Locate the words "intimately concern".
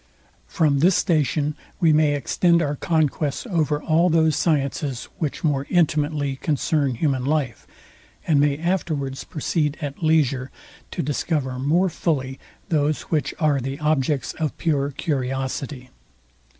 5.69-6.95